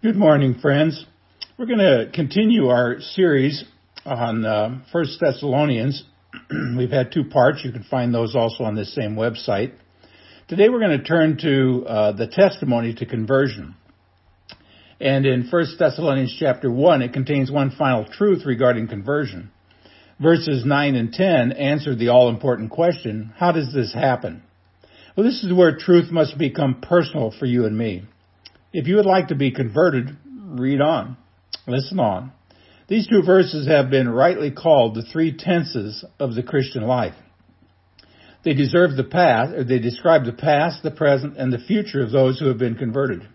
Good 0.00 0.14
morning, 0.14 0.60
friends. 0.62 1.04
We're 1.58 1.66
going 1.66 1.80
to 1.80 2.08
continue 2.14 2.68
our 2.68 3.00
series 3.00 3.64
on 4.06 4.44
uh, 4.44 4.78
First 4.92 5.18
Thessalonians. 5.18 6.04
We've 6.78 6.92
had 6.92 7.10
two 7.10 7.24
parts. 7.24 7.62
You 7.64 7.72
can 7.72 7.82
find 7.82 8.14
those 8.14 8.36
also 8.36 8.62
on 8.62 8.76
this 8.76 8.94
same 8.94 9.16
website. 9.16 9.72
Today 10.46 10.68
we're 10.68 10.78
going 10.78 10.98
to 10.98 11.04
turn 11.04 11.36
to 11.38 11.84
uh, 11.84 12.12
the 12.12 12.28
testimony 12.28 12.94
to 12.94 13.06
conversion. 13.06 13.74
And 15.00 15.26
in 15.26 15.48
First 15.48 15.80
Thessalonians 15.80 16.36
chapter 16.38 16.70
1, 16.70 17.02
it 17.02 17.12
contains 17.12 17.50
one 17.50 17.72
final 17.76 18.04
truth 18.04 18.46
regarding 18.46 18.86
conversion. 18.86 19.50
Verses 20.20 20.64
9 20.64 20.94
and 20.94 21.12
10 21.12 21.50
answer 21.50 21.96
the 21.96 22.10
all-important 22.10 22.70
question, 22.70 23.32
how 23.36 23.50
does 23.50 23.74
this 23.74 23.92
happen? 23.92 24.44
Well, 25.16 25.26
this 25.26 25.42
is 25.42 25.52
where 25.52 25.76
truth 25.76 26.12
must 26.12 26.38
become 26.38 26.82
personal 26.82 27.34
for 27.36 27.46
you 27.46 27.66
and 27.66 27.76
me. 27.76 28.04
If 28.72 28.86
you 28.86 28.96
would 28.96 29.06
like 29.06 29.28
to 29.28 29.34
be 29.34 29.50
converted, 29.50 30.16
read 30.24 30.80
on. 30.80 31.16
Listen 31.66 31.98
on. 32.00 32.32
These 32.88 33.06
two 33.06 33.22
verses 33.22 33.66
have 33.66 33.90
been 33.90 34.08
rightly 34.08 34.50
called 34.50 34.94
the 34.94 35.02
three 35.02 35.36
tenses 35.36 36.04
of 36.18 36.34
the 36.34 36.42
Christian 36.42 36.82
life. 36.82 37.14
They 38.44 38.54
deserve 38.54 38.96
the 38.96 39.04
past, 39.04 39.52
they 39.68 39.78
describe 39.78 40.24
the 40.24 40.32
past, 40.32 40.82
the 40.82 40.90
present, 40.90 41.36
and 41.36 41.52
the 41.52 41.58
future 41.58 42.02
of 42.02 42.10
those 42.10 42.38
who 42.38 42.46
have 42.46 42.58
been 42.58 42.76
converted. 42.76 43.26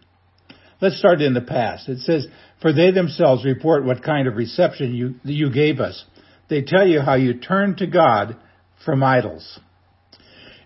Let's 0.82 0.98
start 0.98 1.22
in 1.22 1.34
the 1.34 1.42
past. 1.42 1.88
It 1.88 2.00
says, 2.00 2.28
For 2.62 2.74
they 2.74 2.92
themselves 2.92 3.46
report 3.46 3.86
what 3.86 4.04
kind 4.04 4.28
of 4.28 4.36
reception 4.36 4.94
you, 4.94 5.16
you 5.24 5.52
gave 5.52 5.80
us. 5.80 6.04
They 6.50 6.62
tell 6.62 6.88
you 6.88 7.02
how 7.02 7.16
you 7.16 7.36
turned 7.36 7.78
to 7.78 7.88
God 7.88 8.38
from 8.84 9.04
idols. 9.04 9.60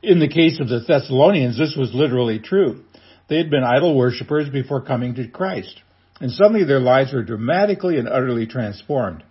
In 0.02 0.20
the 0.20 0.28
case 0.28 0.60
of 0.60 0.70
the 0.70 0.80
Thessalonians, 0.80 1.58
this 1.58 1.76
was 1.78 1.94
literally 1.94 2.40
true. 2.40 2.84
They 3.30 3.38
had 3.38 3.50
been 3.50 3.64
idol 3.64 3.96
worshippers 3.96 4.50
before 4.50 4.82
coming 4.82 5.16
to 5.16 5.28
Christ. 5.28 5.82
And 6.20 6.32
suddenly 6.32 6.64
their 6.64 6.80
lives 6.80 7.14
were 7.14 7.24
dramatically 7.24 7.98
and 7.98 8.08
utterly 8.08 8.48
transformed. 8.48 9.24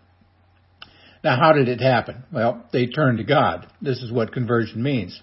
Now, 1.24 1.38
how 1.38 1.52
did 1.52 1.68
it 1.68 1.80
happen? 1.80 2.22
Well, 2.32 2.64
they 2.72 2.86
turned 2.86 3.18
to 3.18 3.24
God. 3.24 3.66
This 3.82 3.98
is 3.98 4.12
what 4.12 4.32
conversion 4.32 4.82
means. 4.82 5.20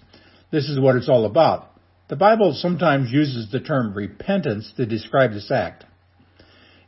This 0.50 0.68
is 0.68 0.78
what 0.78 0.96
it's 0.96 1.08
all 1.08 1.24
about. 1.24 1.70
The 2.08 2.16
Bible 2.16 2.52
sometimes 2.54 3.10
uses 3.10 3.50
the 3.50 3.60
term 3.60 3.94
repentance 3.94 4.70
to 4.76 4.84
describe 4.84 5.32
this 5.32 5.50
act. 5.50 5.84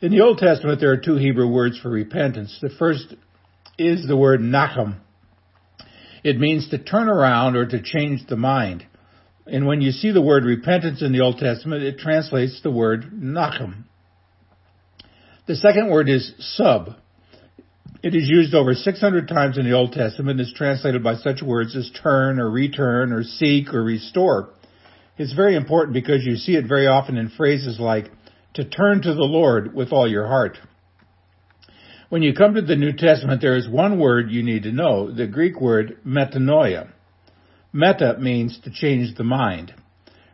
In 0.02 0.10
the 0.10 0.20
Old 0.20 0.38
Testament, 0.38 0.78
there 0.78 0.92
are 0.92 0.98
two 0.98 1.16
Hebrew 1.16 1.48
words 1.50 1.78
for 1.78 1.88
repentance. 1.88 2.58
The 2.60 2.68
first 2.78 3.14
is 3.78 4.06
the 4.06 4.16
word 4.16 4.40
nacham. 4.40 4.98
It 6.22 6.38
means 6.38 6.68
to 6.68 6.78
turn 6.78 7.08
around 7.08 7.56
or 7.56 7.64
to 7.64 7.82
change 7.82 8.26
the 8.26 8.36
mind. 8.36 8.84
And 9.46 9.66
when 9.66 9.80
you 9.80 9.92
see 9.92 10.10
the 10.10 10.22
word 10.22 10.44
repentance 10.44 11.02
in 11.02 11.12
the 11.12 11.20
Old 11.20 11.38
Testament, 11.38 11.82
it 11.82 11.98
translates 11.98 12.60
the 12.62 12.70
word 12.70 13.12
nacham. 13.12 13.84
The 15.46 15.54
second 15.54 15.88
word 15.90 16.08
is 16.08 16.32
shub. 16.58 16.96
It 18.02 18.14
is 18.14 18.28
used 18.28 18.54
over 18.54 18.74
600 18.74 19.28
times 19.28 19.56
in 19.56 19.64
the 19.64 19.76
Old 19.76 19.92
Testament 19.92 20.40
and 20.40 20.48
is 20.48 20.54
translated 20.54 21.02
by 21.02 21.14
such 21.14 21.42
words 21.42 21.76
as 21.76 21.90
turn 22.02 22.40
or 22.40 22.50
return 22.50 23.12
or 23.12 23.22
seek 23.22 23.72
or 23.72 23.82
restore. 23.82 24.50
It's 25.16 25.32
very 25.32 25.54
important 25.56 25.94
because 25.94 26.24
you 26.24 26.36
see 26.36 26.56
it 26.56 26.66
very 26.68 26.86
often 26.86 27.16
in 27.16 27.30
phrases 27.30 27.78
like 27.78 28.10
to 28.54 28.64
turn 28.64 29.02
to 29.02 29.14
the 29.14 29.22
Lord 29.22 29.74
with 29.74 29.92
all 29.92 30.10
your 30.10 30.26
heart. 30.26 30.58
When 32.08 32.22
you 32.22 32.34
come 32.34 32.54
to 32.54 32.62
the 32.62 32.76
New 32.76 32.92
Testament, 32.92 33.40
there 33.40 33.56
is 33.56 33.68
one 33.68 33.98
word 33.98 34.30
you 34.30 34.42
need 34.42 34.64
to 34.64 34.72
know, 34.72 35.10
the 35.10 35.26
Greek 35.26 35.60
word 35.60 35.98
metanoia. 36.06 36.88
Meta 37.76 38.16
means 38.18 38.58
to 38.64 38.70
change 38.70 39.14
the 39.16 39.24
mind. 39.24 39.74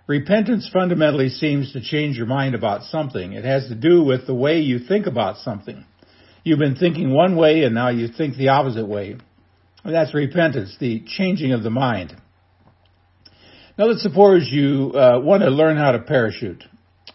Repentance 0.06 0.70
fundamentally 0.72 1.28
seems 1.28 1.72
to 1.72 1.80
change 1.80 2.16
your 2.16 2.26
mind 2.26 2.54
about 2.54 2.84
something. 2.84 3.32
It 3.32 3.44
has 3.44 3.66
to 3.66 3.74
do 3.74 4.04
with 4.04 4.28
the 4.28 4.34
way 4.34 4.60
you 4.60 4.78
think 4.78 5.06
about 5.06 5.38
something. 5.38 5.84
You've 6.44 6.60
been 6.60 6.76
thinking 6.76 7.12
one 7.12 7.34
way 7.34 7.64
and 7.64 7.74
now 7.74 7.88
you 7.88 8.06
think 8.06 8.36
the 8.36 8.50
opposite 8.50 8.86
way. 8.86 9.16
That's 9.84 10.14
repentance, 10.14 10.76
the 10.78 11.02
changing 11.04 11.50
of 11.52 11.64
the 11.64 11.70
mind. 11.70 12.14
Now 13.76 13.86
let's 13.86 14.02
suppose 14.02 14.48
you 14.48 14.92
uh, 14.94 15.18
want 15.18 15.42
to 15.42 15.50
learn 15.50 15.76
how 15.76 15.92
to 15.92 15.98
parachute. 15.98 16.62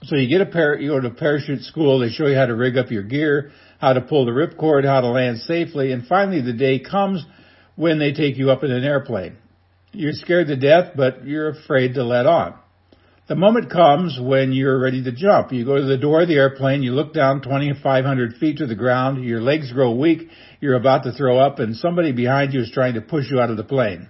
So 0.03 0.17
you 0.17 0.27
get 0.27 0.41
a 0.41 0.51
par- 0.51 0.75
you 0.75 0.89
go 0.89 0.99
to 0.99 1.09
parachute 1.09 1.61
school, 1.61 1.99
they 1.99 2.09
show 2.09 2.27
you 2.27 2.35
how 2.35 2.47
to 2.47 2.55
rig 2.55 2.77
up 2.77 2.91
your 2.91 3.03
gear, 3.03 3.51
how 3.79 3.93
to 3.93 4.01
pull 4.01 4.25
the 4.25 4.31
ripcord, 4.31 4.83
how 4.83 4.99
to 4.99 5.07
land 5.07 5.39
safely, 5.39 5.93
and 5.93 6.05
finally 6.05 6.41
the 6.41 6.51
day 6.51 6.79
comes 6.79 7.25
when 7.77 7.97
they 7.97 8.11
take 8.11 8.37
you 8.37 8.51
up 8.51 8.66
in 8.66 8.71
an 8.71 8.83
airplane. 8.83 9.37
You're 9.97 10.13
scared 10.13 10.46
to 10.47 10.56
death, 10.56 10.91
but 10.96 11.25
you're 11.25 11.50
afraid 11.50 11.96
to 11.96 12.03
let 12.03 12.28
on. 12.28 12.53
The 13.28 13.35
moment 13.35 13.72
comes 13.72 14.19
when 14.22 14.52
you're 14.52 14.80
ready 14.80 15.03
to 15.03 15.12
jump. 15.12 15.52
You 15.52 15.66
go 15.66 15.78
to 15.78 15.85
the 15.85 15.97
door 15.97 16.22
of 16.22 16.28
the 16.28 16.35
airplane, 16.35 16.84
you 16.84 16.91
look 16.91 17.16
down 17.16 17.41
2,500 17.41 18.35
feet 18.35 18.59
to 18.59 18.68
the 18.68 18.75
ground, 18.75 19.25
your 19.25 19.41
legs 19.41 19.74
grow 19.74 19.96
weak, 19.96 20.30
you're 20.62 20.75
about 20.75 21.06
to 21.06 21.13
throw 21.13 21.40
up, 21.40 21.58
and 21.58 21.75
somebody 21.75 22.12
behind 22.12 22.53
you 22.53 22.62
is 22.62 22.69
trying 22.72 22.94
to 22.94 23.02
push 23.02 23.25
you 23.31 23.40
out 23.40 23.50
of 23.50 23.58
the 23.58 23.63
plane. 23.63 24.08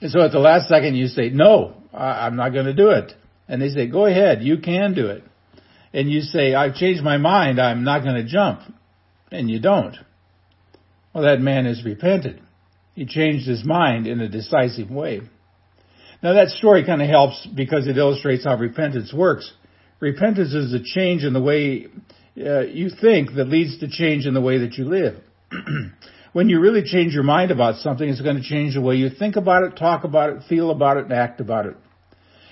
And 0.00 0.10
so 0.10 0.20
at 0.20 0.32
the 0.32 0.40
last 0.40 0.68
second 0.68 0.96
you 0.96 1.06
say, 1.06 1.30
no, 1.30 1.76
I'm 1.94 2.34
not 2.34 2.52
going 2.52 2.66
to 2.66 2.74
do 2.74 2.90
it. 2.90 3.12
And 3.46 3.62
they 3.62 3.68
say, 3.68 3.86
go 3.86 4.06
ahead, 4.06 4.42
you 4.42 4.58
can 4.58 4.94
do 4.94 5.06
it. 5.06 5.22
And 5.92 6.10
you 6.10 6.22
say, 6.22 6.54
I've 6.54 6.74
changed 6.74 7.04
my 7.04 7.18
mind, 7.18 7.60
I'm 7.60 7.84
not 7.84 8.02
going 8.02 8.16
to 8.16 8.24
jump. 8.24 8.62
And 9.30 9.48
you 9.48 9.60
don't. 9.60 9.96
Well, 11.14 11.22
that 11.22 11.40
man 11.40 11.66
has 11.66 11.84
repented. 11.84 12.42
He 12.98 13.06
changed 13.06 13.46
his 13.46 13.64
mind 13.64 14.08
in 14.08 14.18
a 14.20 14.28
decisive 14.28 14.90
way. 14.90 15.20
Now 16.20 16.32
that 16.32 16.48
story 16.48 16.84
kind 16.84 17.00
of 17.00 17.08
helps 17.08 17.46
because 17.46 17.86
it 17.86 17.96
illustrates 17.96 18.44
how 18.44 18.56
repentance 18.56 19.14
works. 19.14 19.52
Repentance 20.00 20.52
is 20.52 20.72
a 20.72 20.82
change 20.82 21.22
in 21.22 21.32
the 21.32 21.40
way 21.40 21.86
uh, 22.44 22.62
you 22.62 22.90
think 22.90 23.34
that 23.36 23.48
leads 23.48 23.78
to 23.78 23.88
change 23.88 24.26
in 24.26 24.34
the 24.34 24.40
way 24.40 24.58
that 24.58 24.74
you 24.78 24.84
live. 24.84 25.14
when 26.32 26.48
you 26.48 26.58
really 26.58 26.82
change 26.82 27.14
your 27.14 27.22
mind 27.22 27.52
about 27.52 27.76
something, 27.76 28.08
it's 28.08 28.20
going 28.20 28.34
to 28.34 28.42
change 28.42 28.74
the 28.74 28.80
way 28.80 28.96
you 28.96 29.10
think 29.10 29.36
about 29.36 29.62
it, 29.62 29.76
talk 29.76 30.02
about 30.02 30.30
it, 30.30 30.42
feel 30.48 30.72
about 30.72 30.96
it, 30.96 31.04
and 31.04 31.12
act 31.12 31.40
about 31.40 31.66
it. 31.66 31.76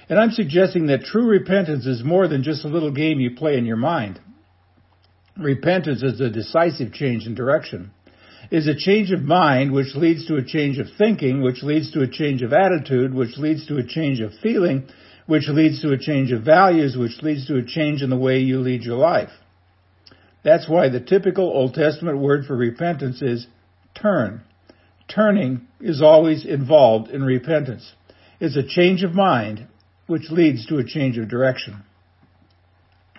And 0.09 0.17
I'm 0.17 0.31
suggesting 0.31 0.87
that 0.87 1.03
true 1.03 1.27
repentance 1.27 1.87
is 1.87 2.05
more 2.05 2.29
than 2.29 2.45
just 2.45 2.65
a 2.65 2.69
little 2.69 2.93
game 2.93 3.19
you 3.19 3.35
play 3.35 3.59
in 3.59 3.67
your 3.67 3.75
mind. 3.75 4.21
Repentance 5.37 6.05
is 6.05 6.21
a 6.21 6.31
decisive 6.31 6.93
change 6.93 7.27
in 7.27 7.35
direction 7.35 7.91
is 8.51 8.67
a 8.67 8.77
change 8.77 9.11
of 9.11 9.23
mind, 9.23 9.73
which 9.73 9.95
leads 9.95 10.27
to 10.27 10.37
a 10.37 10.45
change 10.45 10.79
of 10.79 10.87
thinking, 10.99 11.43
which 11.43 11.63
leads 11.63 11.93
to 11.93 12.03
a 12.03 12.09
change 12.09 12.43
of 12.43 12.53
attitude, 12.53 13.15
which 13.15 13.37
leads 13.37 13.67
to 13.67 13.77
a 13.77 13.87
change 13.87 14.21
of 14.21 14.33
feeling, 14.43 14.89
which 15.27 15.49
leads 15.49 15.83
to 15.83 15.93
a 15.93 15.99
change 15.99 16.33
of 16.33 16.43
values, 16.43 16.97
which 16.97 17.23
leads 17.23 17.47
to 17.47 17.57
a 17.57 17.65
change 17.65 18.03
in 18.03 18.11
the 18.11 18.17
way 18.17 18.39
you 18.39 18.61
lead 18.61 18.83
your 18.83 18.97
life. 18.97 19.31
That's 20.45 20.69
why 20.69 20.89
the 20.89 21.01
typical 21.01 21.45
Old 21.45 21.75
Testament 21.75 22.19
word 22.19 22.47
for 22.47 22.57
repentance 22.57 23.21
is 23.21 23.49
turn. 24.01 24.43
Turning 25.09 25.67
is 25.81 26.01
always 26.03 26.45
involved 26.45 27.11
in 27.11 27.23
repentance. 27.23 27.93
It's 28.39 28.57
a 28.57 28.67
change 28.67 29.03
of 29.03 29.13
mind, 29.13 29.67
which 30.07 30.31
leads 30.31 30.67
to 30.67 30.79
a 30.79 30.85
change 30.85 31.19
of 31.19 31.29
direction. 31.29 31.83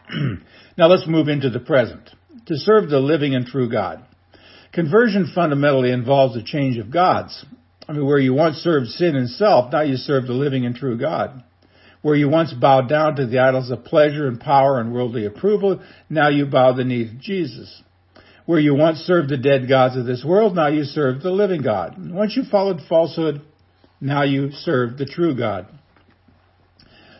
now 0.77 0.87
let's 0.87 1.07
move 1.07 1.27
into 1.27 1.49
the 1.49 1.59
present. 1.59 2.09
To 2.45 2.55
serve 2.55 2.89
the 2.89 2.99
living 2.99 3.35
and 3.35 3.45
true 3.45 3.69
God. 3.69 4.05
Conversion 4.73 5.31
fundamentally 5.33 5.91
involves 5.91 6.35
a 6.35 6.43
change 6.43 6.77
of 6.77 6.91
gods. 6.91 7.45
I 7.87 7.93
mean, 7.93 8.05
where 8.05 8.19
you 8.19 8.33
once 8.33 8.57
served 8.57 8.87
sin 8.87 9.15
and 9.15 9.29
self, 9.29 9.71
now 9.71 9.81
you 9.81 9.95
serve 9.95 10.27
the 10.27 10.33
living 10.33 10.65
and 10.65 10.75
true 10.75 10.97
God. 10.97 11.43
Where 12.01 12.15
you 12.15 12.29
once 12.29 12.53
bowed 12.53 12.89
down 12.89 13.15
to 13.15 13.25
the 13.25 13.39
idols 13.39 13.71
of 13.71 13.85
pleasure 13.85 14.27
and 14.27 14.39
power 14.39 14.79
and 14.79 14.93
worldly 14.93 15.25
approval, 15.25 15.81
now 16.09 16.29
you 16.29 16.45
bow 16.45 16.73
the 16.73 16.83
knee 16.83 17.05
to 17.05 17.15
Jesus. 17.15 17.81
Where 18.45 18.59
you 18.59 18.75
once 18.75 18.99
served 18.99 19.29
the 19.29 19.37
dead 19.37 19.67
gods 19.67 19.97
of 19.97 20.05
this 20.05 20.23
world, 20.23 20.55
now 20.55 20.67
you 20.67 20.83
serve 20.83 21.21
the 21.21 21.31
living 21.31 21.61
God. 21.61 21.95
Once 21.97 22.35
you 22.37 22.43
followed 22.49 22.81
falsehood, 22.87 23.41
now 23.99 24.23
you 24.23 24.51
serve 24.51 24.97
the 24.97 25.05
true 25.05 25.35
God. 25.35 25.67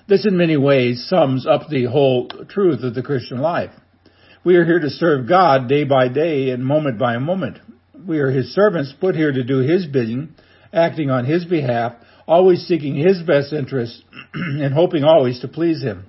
This 0.07 0.25
in 0.25 0.37
many 0.37 0.55
ways 0.55 1.05
sums 1.09 1.45
up 1.45 1.69
the 1.69 1.85
whole 1.85 2.29
truth 2.29 2.83
of 2.83 2.93
the 2.93 3.03
Christian 3.03 3.39
life. 3.39 3.71
We 4.43 4.55
are 4.55 4.65
here 4.65 4.79
to 4.79 4.89
serve 4.89 5.27
God 5.27 5.67
day 5.67 5.83
by 5.83 6.07
day 6.07 6.51
and 6.51 6.63
moment 6.63 6.99
by 6.99 7.17
moment. 7.17 7.59
We 8.07 8.19
are 8.19 8.31
His 8.31 8.53
servants 8.53 8.93
put 8.99 9.15
here 9.15 9.31
to 9.31 9.43
do 9.43 9.59
His 9.59 9.85
bidding, 9.85 10.35
acting 10.71 11.09
on 11.09 11.25
His 11.25 11.45
behalf, 11.45 11.93
always 12.27 12.65
seeking 12.67 12.95
His 12.95 13.21
best 13.23 13.51
interests 13.51 14.01
and 14.33 14.73
hoping 14.73 15.03
always 15.03 15.39
to 15.41 15.47
please 15.47 15.81
Him. 15.81 16.05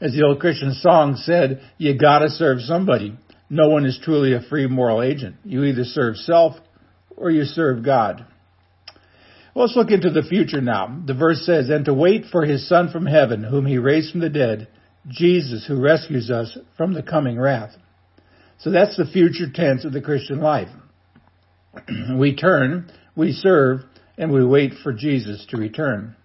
As 0.00 0.12
the 0.12 0.24
old 0.24 0.40
Christian 0.40 0.74
song 0.74 1.16
said, 1.16 1.62
you 1.78 1.96
gotta 1.96 2.28
serve 2.28 2.60
somebody. 2.60 3.16
No 3.48 3.68
one 3.68 3.86
is 3.86 4.00
truly 4.02 4.34
a 4.34 4.40
free 4.40 4.66
moral 4.66 5.02
agent. 5.02 5.36
You 5.44 5.64
either 5.64 5.84
serve 5.84 6.16
self 6.16 6.56
or 7.16 7.30
you 7.30 7.44
serve 7.44 7.84
God. 7.84 8.26
Well, 9.54 9.66
let's 9.66 9.76
look 9.76 9.90
into 9.90 10.10
the 10.10 10.22
future 10.22 10.60
now. 10.60 11.02
The 11.06 11.14
verse 11.14 11.44
says, 11.44 11.68
and 11.68 11.84
to 11.84 11.94
wait 11.94 12.24
for 12.32 12.44
his 12.44 12.68
son 12.68 12.90
from 12.90 13.06
heaven, 13.06 13.44
whom 13.44 13.66
he 13.66 13.78
raised 13.78 14.10
from 14.10 14.20
the 14.20 14.30
dead, 14.30 14.68
Jesus 15.08 15.66
who 15.66 15.80
rescues 15.80 16.30
us 16.30 16.56
from 16.76 16.94
the 16.94 17.02
coming 17.02 17.38
wrath. 17.38 17.72
So 18.58 18.70
that's 18.70 18.96
the 18.96 19.06
future 19.06 19.50
tense 19.52 19.84
of 19.84 19.92
the 19.92 20.00
Christian 20.00 20.40
life. 20.40 20.68
we 22.16 22.36
turn, 22.36 22.90
we 23.16 23.32
serve, 23.32 23.80
and 24.16 24.32
we 24.32 24.44
wait 24.44 24.74
for 24.82 24.92
Jesus 24.92 25.44
to 25.50 25.56
return. 25.56 26.16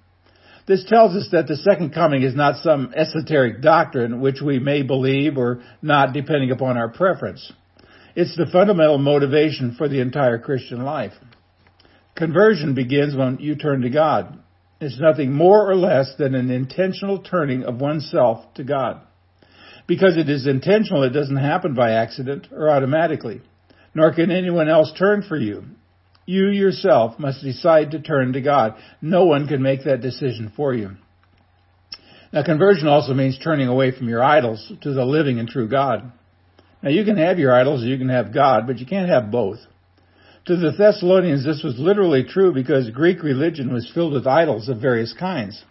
This 0.68 0.84
tells 0.84 1.16
us 1.16 1.30
that 1.32 1.48
the 1.48 1.56
second 1.56 1.94
coming 1.94 2.24
is 2.24 2.36
not 2.36 2.62
some 2.62 2.94
esoteric 2.94 3.62
doctrine 3.62 4.20
which 4.20 4.42
we 4.42 4.60
may 4.60 4.84
believe 4.84 5.38
or 5.38 5.64
not 5.82 6.14
depending 6.14 6.52
upon 6.52 6.78
our 6.78 6.90
preference. 6.90 7.52
It's 8.16 8.36
the 8.36 8.48
fundamental 8.52 8.98
motivation 8.98 9.76
for 9.76 9.88
the 9.88 10.02
entire 10.02 10.38
Christian 10.38 10.84
life. 10.84 11.14
Conversion 12.16 12.74
begins 12.74 13.16
when 13.16 13.38
you 13.40 13.56
turn 13.56 13.82
to 13.82 13.90
God. 13.90 14.40
It's 14.80 15.00
nothing 15.00 15.34
more 15.34 15.70
or 15.70 15.76
less 15.76 16.14
than 16.18 16.36
an 16.36 16.52
intentional 16.52 17.20
turning 17.20 17.64
of 17.64 17.82
oneself 17.82 18.54
to 18.56 18.64
God. 18.64 19.02
Because 19.88 20.18
it 20.18 20.30
is 20.30 20.46
intentional, 20.46 21.04
it 21.04 21.12
doesn't 21.12 21.38
happen 21.38 21.74
by 21.74 21.92
accident 21.92 22.48
or 22.52 22.70
automatically, 22.70 23.42
nor 23.96 24.14
can 24.14 24.30
anyone 24.30 24.70
else 24.70 24.92
turn 24.98 25.24
for 25.24 25.38
you. 25.38 25.64
You 26.26 26.50
yourself 26.50 27.18
must 27.18 27.42
decide 27.42 27.92
to 27.92 28.02
turn 28.02 28.34
to 28.34 28.42
God. 28.42 28.76
No 29.02 29.26
one 29.26 29.48
can 29.48 29.62
make 29.62 29.86
that 29.86 30.02
decision 30.02 30.52
for 30.56 30.74
you. 30.74 30.92
Now 32.34 32.44
conversion 32.44 32.88
also 32.88 33.14
means 33.14 33.40
turning 33.40 33.70
away 33.70 33.98
from 33.98 34.10
your 34.10 34.22
idols 34.22 34.72
to 34.82 34.94
the 34.94 35.06
living 35.06 35.40
and 35.40 35.48
true 35.48 35.70
God. 35.70 36.12
Now 36.84 36.90
you 36.90 37.06
can 37.06 37.18
have 37.18 37.40
your 37.40 37.56
idols 37.56 37.84
you 37.84 37.98
can 37.98 38.10
have 38.10 38.34
God, 38.34 38.68
but 38.68 38.78
you 38.78 38.86
can't 38.86 39.10
have 39.10 39.32
both. 39.32 39.60
To 40.48 40.56
the 40.56 40.72
Thessalonians, 40.72 41.44
this 41.44 41.62
was 41.62 41.78
literally 41.78 42.24
true 42.24 42.54
because 42.54 42.90
Greek 42.92 43.22
religion 43.22 43.74
was 43.74 43.92
filled 43.94 44.14
with 44.14 44.26
idols 44.26 44.70
of 44.70 44.80
various 44.80 45.12
kinds. 45.12 45.62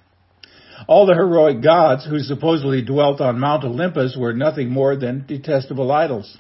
All 0.87 1.07
the 1.07 1.15
heroic 1.15 1.63
gods 1.63 2.05
who 2.05 2.19
supposedly 2.19 2.83
dwelt 2.83 3.23
on 3.23 3.41
Mount 3.41 3.65
Olympus 3.65 4.19
were 4.19 4.35
nothing 4.35 4.69
more 4.69 4.95
than 4.95 5.25
detestable 5.27 5.91
idols. 5.91 6.37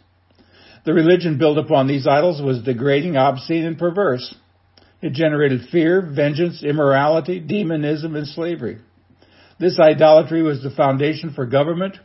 The 0.85 0.93
religion 0.93 1.39
built 1.39 1.57
upon 1.57 1.87
these 1.87 2.07
idols 2.07 2.43
was 2.43 2.63
degrading, 2.63 3.17
obscene, 3.17 3.65
and 3.65 3.79
perverse. 3.79 4.35
It 5.01 5.15
generated 5.15 5.71
fear, 5.73 6.03
vengeance, 6.03 6.63
immorality, 6.63 7.41
demonism, 7.41 8.15
and 8.17 8.27
slavery. 8.27 8.81
This 9.59 9.79
idolatry 9.81 10.43
was 10.43 10.63
the 10.63 10.71
foundation 10.71 11.33
for 11.33 11.47
government, 11.47 11.97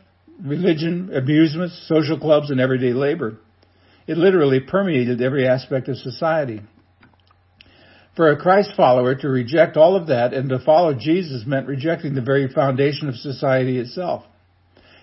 religion, 0.42 1.10
amusements, 1.14 1.86
social 1.86 2.18
clubs, 2.18 2.50
and 2.50 2.58
everyday 2.58 2.94
labor. 2.94 3.36
It 4.06 4.18
literally 4.18 4.60
permeated 4.60 5.22
every 5.22 5.46
aspect 5.46 5.88
of 5.88 5.96
society. 5.96 6.60
For 8.14 8.30
a 8.30 8.36
Christ 8.36 8.72
follower 8.76 9.14
to 9.14 9.28
reject 9.28 9.76
all 9.76 9.96
of 9.96 10.08
that 10.08 10.34
and 10.34 10.48
to 10.50 10.58
follow 10.58 10.94
Jesus 10.94 11.44
meant 11.46 11.66
rejecting 11.66 12.14
the 12.14 12.20
very 12.20 12.48
foundation 12.48 13.08
of 13.08 13.16
society 13.16 13.78
itself. 13.78 14.24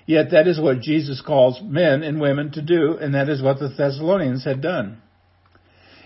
Yet 0.06 0.32
that 0.32 0.48
is 0.48 0.60
what 0.60 0.82
Jesus 0.82 1.22
calls 1.22 1.62
men 1.62 2.04
and 2.04 2.20
women 2.20 2.52
to 2.54 2.62
do, 2.62 2.98
and 3.00 3.14
that 3.16 3.30
is 3.30 3.42
what 3.42 3.60
the 3.60 3.70
Thessalonians 3.70 4.44
had 4.44 4.62
done. 4.62 5.02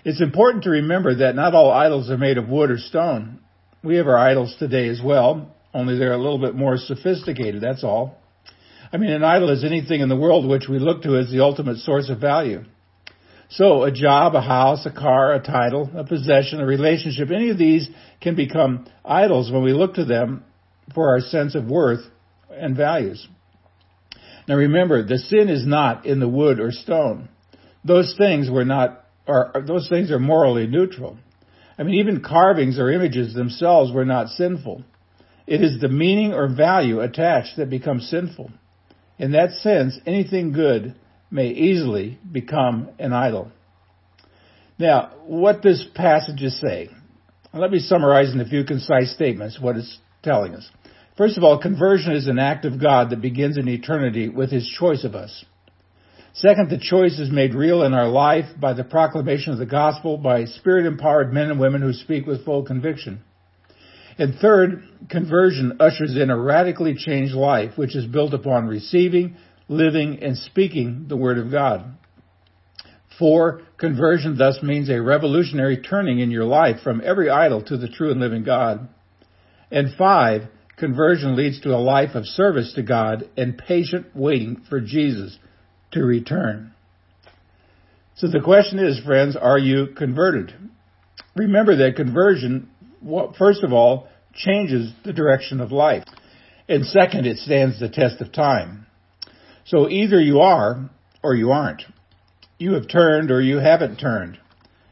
It's 0.05 0.21
important 0.21 0.65
to 0.65 0.71
remember 0.71 1.15
that 1.15 1.35
not 1.35 1.53
all 1.53 1.71
idols 1.71 2.09
are 2.09 2.17
made 2.17 2.37
of 2.37 2.49
wood 2.49 2.69
or 2.69 2.77
stone. 2.77 3.39
We 3.83 3.95
have 3.95 4.07
our 4.07 4.17
idols 4.17 4.55
today 4.59 4.89
as 4.89 5.01
well, 5.03 5.55
only 5.73 5.97
they're 5.97 6.13
a 6.13 6.17
little 6.17 6.39
bit 6.39 6.55
more 6.55 6.77
sophisticated, 6.77 7.61
that's 7.61 7.83
all. 7.83 8.17
I 8.91 8.97
mean, 8.97 9.09
an 9.09 9.23
idol 9.23 9.49
is 9.49 9.63
anything 9.63 10.01
in 10.01 10.09
the 10.09 10.15
world 10.15 10.45
which 10.45 10.67
we 10.69 10.79
look 10.79 11.03
to 11.03 11.17
as 11.17 11.31
the 11.31 11.41
ultimate 11.41 11.77
source 11.77 12.09
of 12.09 12.19
value. 12.19 12.63
So 13.55 13.83
a 13.83 13.91
job, 13.91 14.33
a 14.33 14.41
house, 14.41 14.83
a 14.87 14.91
car, 14.91 15.33
a 15.33 15.39
title, 15.39 15.87
a 15.95 16.03
possession, 16.03 16.59
a 16.59 16.65
relationship, 16.65 17.29
any 17.29 17.51
of 17.51 17.57
these 17.59 17.87
can 18.19 18.35
become 18.35 18.87
idols 19.05 19.51
when 19.51 19.63
we 19.63 19.73
look 19.73 19.95
to 19.95 20.05
them 20.05 20.43
for 20.95 21.09
our 21.09 21.19
sense 21.19 21.53
of 21.53 21.65
worth 21.65 22.01
and 22.49 22.75
values. 22.75 23.27
Now 24.47 24.55
remember, 24.55 25.03
the 25.03 25.19
sin 25.19 25.49
is 25.49 25.67
not 25.67 26.07
in 26.07 26.19
the 26.19 26.27
wood 26.27 26.59
or 26.59 26.71
stone. 26.71 27.29
Those 27.85 28.15
things 28.17 28.49
were 28.49 28.65
not, 28.65 29.05
are, 29.27 29.53
those 29.67 29.87
things 29.87 30.09
are 30.09 30.19
morally 30.19 30.65
neutral. 30.65 31.17
I 31.77 31.83
mean, 31.83 31.95
even 31.95 32.23
carvings 32.23 32.79
or 32.79 32.91
images 32.91 33.35
themselves 33.35 33.91
were 33.91 34.05
not 34.05 34.29
sinful. 34.29 34.83
It 35.45 35.61
is 35.61 35.79
the 35.79 35.89
meaning 35.89 36.33
or 36.33 36.47
value 36.47 37.01
attached 37.01 37.57
that 37.57 37.69
becomes 37.69 38.09
sinful. 38.09 38.51
In 39.19 39.33
that 39.33 39.51
sense, 39.51 39.99
anything 40.07 40.53
good 40.53 40.95
may 41.33 41.47
easily 41.47 42.19
become 42.31 42.89
an 42.99 43.11
idol. 43.11 43.51
Now, 44.77 45.11
what 45.25 45.61
does 45.61 45.85
passages 45.95 46.59
say? 46.59 46.89
Let 47.53 47.71
me 47.71 47.79
summarize 47.79 48.31
in 48.31 48.39
a 48.39 48.47
few 48.47 48.63
concise 48.63 49.13
statements 49.13 49.59
what 49.59 49.75
it's 49.75 49.97
telling 50.21 50.55
us. 50.55 50.69
First 51.17 51.37
of 51.37 51.43
all, 51.43 51.59
conversion 51.59 52.13
is 52.13 52.27
an 52.27 52.39
act 52.39 52.65
of 52.65 52.81
God 52.81 53.09
that 53.09 53.21
begins 53.21 53.57
in 53.57 53.67
eternity 53.67 54.29
with 54.29 54.51
His 54.51 54.67
choice 54.67 55.03
of 55.03 55.15
us. 55.15 55.43
Second, 56.35 56.69
the 56.69 56.79
choice 56.79 57.19
is 57.19 57.29
made 57.29 57.53
real 57.53 57.83
in 57.83 57.93
our 57.93 58.07
life 58.07 58.45
by 58.59 58.73
the 58.73 58.83
proclamation 58.83 59.53
of 59.53 59.59
the 59.59 59.65
gospel 59.65 60.17
by 60.17 60.45
spirit 60.45 60.87
empowered 60.87 61.31
men 61.31 61.51
and 61.51 61.59
women 61.59 61.81
who 61.81 61.93
speak 61.93 62.25
with 62.25 62.45
full 62.45 62.63
conviction. 62.63 63.21
And 64.17 64.35
third, 64.35 64.83
conversion 65.09 65.77
ushers 65.79 66.15
in 66.15 66.29
a 66.29 66.37
radically 66.37 66.95
changed 66.95 67.33
life 67.33 67.71
which 67.75 67.95
is 67.95 68.05
built 68.05 68.33
upon 68.33 68.67
receiving, 68.67 69.37
living, 69.67 70.21
and 70.21 70.37
speaking 70.37 71.05
the 71.07 71.17
Word 71.17 71.37
of 71.37 71.51
God. 71.51 71.97
Four, 73.17 73.61
conversion 73.77 74.37
thus 74.37 74.61
means 74.63 74.89
a 74.89 75.01
revolutionary 75.01 75.77
turning 75.77 76.19
in 76.19 76.31
your 76.31 76.45
life 76.45 76.77
from 76.83 77.01
every 77.03 77.29
idol 77.29 77.61
to 77.63 77.77
the 77.77 77.87
true 77.87 78.11
and 78.11 78.19
living 78.19 78.43
God. 78.43 78.89
And 79.71 79.95
five, 79.95 80.49
Conversion 80.75 81.35
leads 81.35 81.61
to 81.61 81.75
a 81.75 81.77
life 81.77 82.15
of 82.15 82.25
service 82.25 82.73
to 82.73 82.83
God 82.83 83.29
and 83.37 83.57
patient 83.57 84.07
waiting 84.15 84.63
for 84.69 84.81
Jesus 84.81 85.37
to 85.91 86.03
return. 86.03 86.73
So 88.15 88.27
the 88.27 88.41
question 88.41 88.79
is, 88.79 88.99
friends, 88.99 89.35
are 89.35 89.57
you 89.57 89.87
converted? 89.95 90.53
Remember 91.35 91.75
that 91.77 91.95
conversion, 91.95 92.69
first 93.37 93.63
of 93.63 93.71
all, 93.71 94.07
changes 94.33 94.91
the 95.05 95.13
direction 95.13 95.59
of 95.61 95.71
life. 95.71 96.05
And 96.67 96.85
second, 96.85 97.27
it 97.27 97.37
stands 97.37 97.79
the 97.79 97.89
test 97.89 98.19
of 98.21 98.31
time. 98.31 98.87
So 99.65 99.89
either 99.89 100.19
you 100.19 100.39
are 100.41 100.89
or 101.23 101.35
you 101.35 101.51
aren't. 101.51 101.83
You 102.57 102.73
have 102.73 102.87
turned 102.87 103.31
or 103.31 103.41
you 103.41 103.57
haven't 103.57 103.97
turned. 103.97 104.37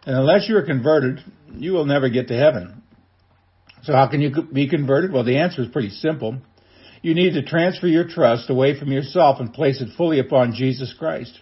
And 0.05 0.15
unless 0.15 0.47
you 0.49 0.57
are 0.57 0.65
converted, 0.65 1.19
you 1.53 1.73
will 1.73 1.85
never 1.85 2.09
get 2.09 2.29
to 2.29 2.37
heaven. 2.37 2.81
So 3.83 3.93
how 3.93 4.07
can 4.07 4.21
you 4.21 4.31
be 4.51 4.69
converted? 4.69 5.11
Well, 5.11 5.23
the 5.23 5.37
answer 5.37 5.61
is 5.61 5.67
pretty 5.69 5.89
simple. 5.89 6.37
You 7.01 7.15
need 7.15 7.33
to 7.33 7.43
transfer 7.43 7.87
your 7.87 8.07
trust 8.07 8.49
away 8.49 8.79
from 8.79 8.91
yourself 8.91 9.39
and 9.39 9.53
place 9.53 9.81
it 9.81 9.95
fully 9.97 10.19
upon 10.19 10.53
Jesus 10.53 10.93
Christ. 10.97 11.39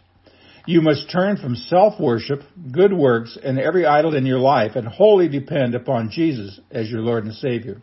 You 0.66 0.82
must 0.82 1.12
turn 1.12 1.38
from 1.38 1.56
self-worship, 1.56 2.44
good 2.72 2.94
works, 2.94 3.38
and 3.42 3.60
every 3.60 3.86
idol 3.86 4.16
in 4.16 4.26
your 4.26 4.40
life 4.40 4.76
and 4.76 4.88
wholly 4.88 5.28
depend 5.28 5.76
upon 5.76 6.12
Jesus 6.12 6.60
as 6.70 6.90
your 6.90 7.02
Lord 7.02 7.26
and 7.26 7.34
Savior. 7.34 7.82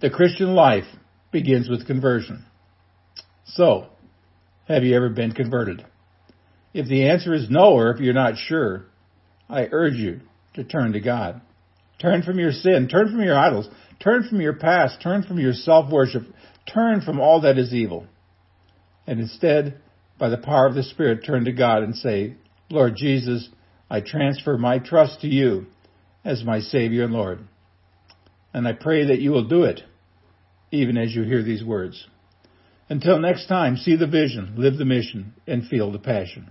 The 0.00 0.10
Christian 0.10 0.54
life 0.54 0.84
begins 1.30 1.68
with 1.68 1.86
conversion. 1.86 2.44
So, 3.54 3.86
have 4.66 4.82
you 4.82 4.96
ever 4.96 5.10
been 5.10 5.32
converted? 5.32 5.84
If 6.72 6.88
the 6.88 7.08
answer 7.08 7.34
is 7.34 7.50
no, 7.50 7.72
or 7.72 7.90
if 7.90 8.00
you're 8.00 8.14
not 8.14 8.38
sure, 8.38 8.86
I 9.48 9.68
urge 9.70 9.94
you 9.94 10.20
to 10.54 10.64
turn 10.64 10.92
to 10.92 11.00
God. 11.00 11.42
Turn 12.00 12.22
from 12.22 12.38
your 12.38 12.52
sin. 12.52 12.88
Turn 12.88 13.08
from 13.10 13.22
your 13.22 13.36
idols. 13.36 13.68
Turn 14.02 14.26
from 14.28 14.40
your 14.40 14.54
past. 14.54 15.02
Turn 15.02 15.22
from 15.22 15.38
your 15.38 15.52
self-worship. 15.52 16.22
Turn 16.72 17.02
from 17.02 17.20
all 17.20 17.42
that 17.42 17.58
is 17.58 17.74
evil. 17.74 18.06
And 19.06 19.20
instead, 19.20 19.80
by 20.18 20.30
the 20.30 20.38
power 20.38 20.66
of 20.66 20.74
the 20.74 20.82
Spirit, 20.82 21.24
turn 21.24 21.44
to 21.44 21.52
God 21.52 21.82
and 21.82 21.94
say, 21.94 22.36
Lord 22.70 22.96
Jesus, 22.96 23.48
I 23.90 24.00
transfer 24.00 24.56
my 24.56 24.78
trust 24.78 25.20
to 25.20 25.28
you 25.28 25.66
as 26.24 26.42
my 26.44 26.60
Savior 26.60 27.04
and 27.04 27.12
Lord. 27.12 27.40
And 28.54 28.66
I 28.66 28.72
pray 28.72 29.08
that 29.08 29.20
you 29.20 29.30
will 29.30 29.46
do 29.46 29.64
it 29.64 29.82
even 30.70 30.96
as 30.96 31.14
you 31.14 31.22
hear 31.24 31.42
these 31.42 31.62
words. 31.62 32.06
Until 32.92 33.18
next 33.18 33.46
time, 33.46 33.78
see 33.78 33.96
the 33.96 34.06
vision, 34.06 34.52
live 34.58 34.76
the 34.76 34.84
mission, 34.84 35.32
and 35.46 35.66
feel 35.66 35.90
the 35.90 35.98
passion. 35.98 36.50